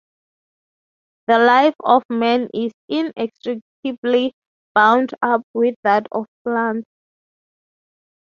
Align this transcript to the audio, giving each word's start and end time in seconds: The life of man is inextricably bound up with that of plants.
The 1.27 1.37
life 1.37 1.75
of 1.83 2.01
man 2.09 2.49
is 2.55 2.71
inextricably 2.89 4.33
bound 4.73 5.13
up 5.21 5.43
with 5.53 5.75
that 5.83 6.07
of 6.11 6.25
plants. 6.43 6.89